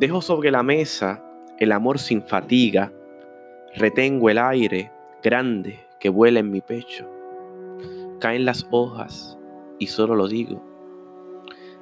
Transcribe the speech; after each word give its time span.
Dejo 0.00 0.22
sobre 0.22 0.50
la 0.50 0.62
mesa 0.62 1.22
el 1.58 1.72
amor 1.72 1.98
sin 1.98 2.22
fatiga, 2.22 2.90
retengo 3.74 4.30
el 4.30 4.38
aire 4.38 4.90
grande 5.22 5.78
que 5.98 6.08
vuela 6.08 6.40
en 6.40 6.50
mi 6.50 6.62
pecho. 6.62 7.06
Caen 8.18 8.46
las 8.46 8.66
hojas 8.70 9.38
y 9.78 9.88
solo 9.88 10.14
lo 10.14 10.26
digo. 10.26 10.64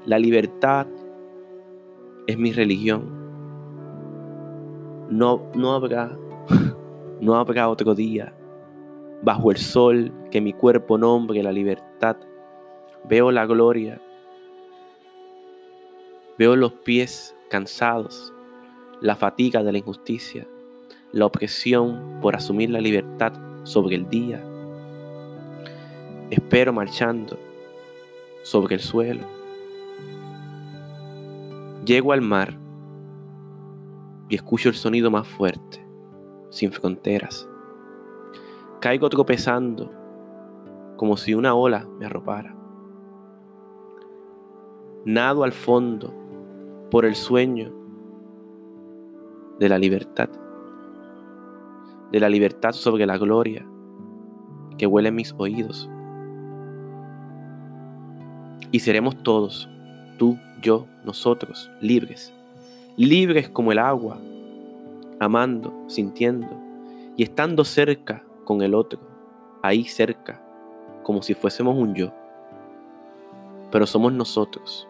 La 0.04 0.18
libertad 0.18 0.88
es 2.26 2.36
mi 2.36 2.50
religión. 2.50 3.04
No, 5.10 5.40
no 5.54 5.74
habrá, 5.74 6.18
no 7.20 7.36
habrá 7.36 7.68
otro 7.68 7.94
día 7.94 8.34
bajo 9.22 9.52
el 9.52 9.58
sol 9.58 10.12
que 10.32 10.40
mi 10.40 10.52
cuerpo 10.52 10.98
nombre 10.98 11.40
la 11.40 11.52
libertad. 11.52 12.16
Veo 13.08 13.30
la 13.30 13.46
gloria. 13.46 14.02
Veo 16.36 16.56
los 16.56 16.72
pies 16.72 17.36
cansados, 17.48 18.32
la 19.00 19.16
fatiga 19.16 19.62
de 19.62 19.72
la 19.72 19.78
injusticia, 19.78 20.46
la 21.12 21.26
opresión 21.26 22.18
por 22.20 22.36
asumir 22.36 22.70
la 22.70 22.80
libertad 22.80 23.32
sobre 23.64 23.96
el 23.96 24.08
día. 24.08 24.42
Espero 26.30 26.72
marchando 26.72 27.38
sobre 28.42 28.74
el 28.74 28.80
suelo. 28.80 29.24
Llego 31.84 32.12
al 32.12 32.20
mar 32.20 32.58
y 34.28 34.34
escucho 34.34 34.68
el 34.68 34.74
sonido 34.74 35.10
más 35.10 35.26
fuerte, 35.26 35.84
sin 36.50 36.70
fronteras. 36.70 37.48
Caigo 38.80 39.08
tropezando 39.08 39.90
como 40.96 41.16
si 41.16 41.34
una 41.34 41.54
ola 41.54 41.86
me 41.98 42.06
arropara. 42.06 42.54
Nado 45.04 45.44
al 45.44 45.52
fondo 45.52 46.17
por 46.90 47.04
el 47.04 47.14
sueño 47.14 47.72
de 49.58 49.68
la 49.68 49.78
libertad, 49.78 50.28
de 52.12 52.20
la 52.20 52.28
libertad 52.28 52.72
sobre 52.72 53.04
la 53.06 53.18
gloria 53.18 53.66
que 54.78 54.86
huele 54.86 55.08
en 55.08 55.16
mis 55.16 55.34
oídos. 55.36 55.88
Y 58.70 58.80
seremos 58.80 59.22
todos, 59.22 59.68
tú, 60.18 60.38
yo, 60.62 60.86
nosotros, 61.04 61.70
libres, 61.80 62.32
libres 62.96 63.48
como 63.48 63.72
el 63.72 63.78
agua, 63.78 64.18
amando, 65.20 65.72
sintiendo 65.88 66.48
y 67.16 67.22
estando 67.24 67.64
cerca 67.64 68.24
con 68.44 68.62
el 68.62 68.74
otro, 68.74 69.00
ahí 69.62 69.84
cerca, 69.84 70.40
como 71.02 71.22
si 71.22 71.34
fuésemos 71.34 71.76
un 71.76 71.94
yo. 71.94 72.12
Pero 73.70 73.86
somos 73.86 74.12
nosotros. 74.12 74.88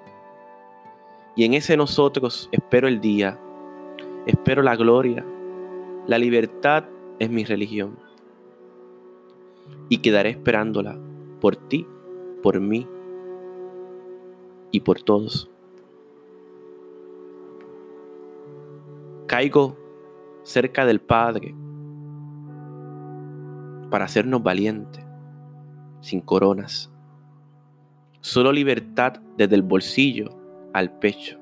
Y 1.39 1.45
en 1.45 1.55
ese 1.55 1.77
nosotros 1.77 2.49
espero 2.51 2.89
el 2.89 3.01
día, 3.01 3.39
espero 4.27 4.61
la 4.61 4.75
gloria. 4.75 5.25
La 6.09 6.19
libertad 6.19 6.87
es 7.21 7.31
mi 7.31 7.45
religión. 7.45 7.97
Y 9.89 9.99
quedaré 9.99 10.31
esperándola 10.31 10.99
por 11.41 11.55
ti, 11.55 11.87
por 12.43 12.59
mí 12.59 12.89
y 14.73 14.81
por 14.81 15.01
todos. 15.01 15.49
Caigo 19.29 19.77
cerca 20.43 20.87
del 20.87 21.01
Padre 21.01 21.55
para 23.91 24.07
hacernos 24.07 24.43
valientes, 24.43 25.07
sin 26.01 26.21
coronas. 26.21 26.93
Solo 28.23 28.51
libertad 28.51 29.21
desde 29.37 29.55
el 29.55 29.63
bolsillo 29.63 30.38
al 30.73 30.91
pecho. 30.99 31.39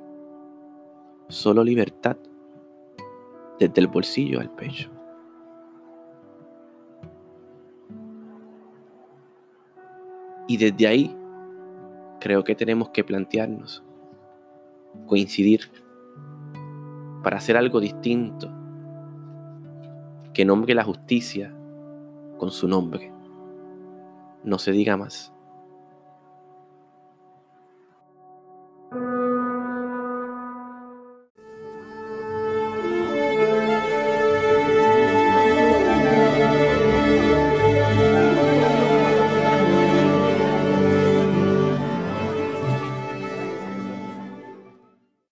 Solo 1.28 1.64
libertad 1.64 2.16
desde 3.58 3.80
el 3.80 3.88
bolsillo 3.88 4.40
al 4.40 4.50
pecho. 4.50 4.90
Y 10.48 10.56
desde 10.56 10.86
ahí 10.86 11.16
creo 12.20 12.44
que 12.44 12.54
tenemos 12.54 12.90
que 12.90 13.02
plantearnos, 13.02 13.82
coincidir 15.06 15.70
para 17.22 17.38
hacer 17.38 17.56
algo 17.56 17.80
distinto, 17.80 18.48
que 20.32 20.44
nombre 20.44 20.74
la 20.74 20.84
justicia 20.84 21.52
con 22.38 22.50
su 22.50 22.68
nombre. 22.68 23.12
No 24.44 24.58
se 24.58 24.70
diga 24.70 24.96
más. 24.96 25.35